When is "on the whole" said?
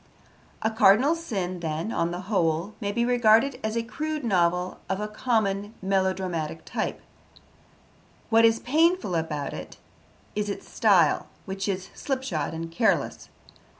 1.91-2.73